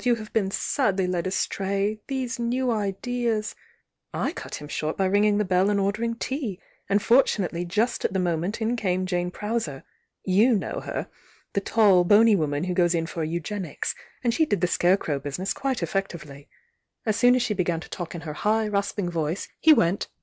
[0.04, 2.00] —you have been sadly led astray!
[2.06, 3.54] These new ideas'
[4.14, 8.14] I cut him short by ringing the bell and ordering tea, and fortunately just at
[8.14, 9.84] the mo ment in came Jane Prowser—
[10.38, 11.08] you know her!
[11.52, 13.94] the tail, bony woman who goes in for 'Eugenics,'
[14.24, 16.48] and die did the scarecrow business quite effectively.
[17.04, 19.10] .\s THE YOUNG DIANA 81 won u she began to talk In her high, raaping
[19.10, 20.08] vojce he went!